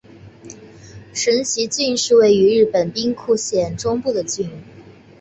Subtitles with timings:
[1.13, 4.49] 神崎郡是位于日本兵库县中部的郡。